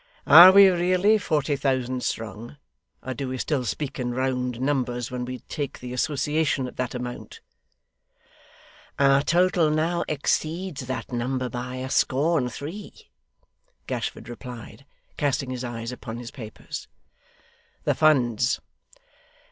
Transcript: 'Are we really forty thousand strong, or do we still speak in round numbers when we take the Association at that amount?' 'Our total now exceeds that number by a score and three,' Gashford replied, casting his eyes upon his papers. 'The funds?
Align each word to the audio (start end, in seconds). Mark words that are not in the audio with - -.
'Are 0.25 0.51
we 0.51 0.67
really 0.67 1.19
forty 1.19 1.55
thousand 1.55 2.01
strong, 2.01 2.57
or 3.03 3.13
do 3.13 3.27
we 3.29 3.37
still 3.37 3.63
speak 3.65 3.99
in 3.99 4.15
round 4.15 4.59
numbers 4.59 5.11
when 5.11 5.25
we 5.25 5.37
take 5.41 5.77
the 5.79 5.93
Association 5.93 6.65
at 6.65 6.75
that 6.77 6.95
amount?' 6.95 7.39
'Our 8.97 9.21
total 9.21 9.69
now 9.69 10.03
exceeds 10.07 10.87
that 10.87 11.11
number 11.11 11.49
by 11.49 11.75
a 11.75 11.89
score 11.91 12.39
and 12.39 12.51
three,' 12.51 13.11
Gashford 13.85 14.27
replied, 14.27 14.87
casting 15.17 15.51
his 15.51 15.63
eyes 15.63 15.91
upon 15.91 16.17
his 16.17 16.31
papers. 16.31 16.87
'The 17.83 17.93
funds? 17.93 18.59